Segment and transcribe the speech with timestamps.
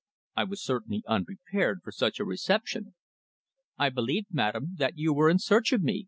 [0.35, 2.95] I was certainly unprepared for such a reception.
[3.77, 5.99] "I believed, madame, that you were in search of me?"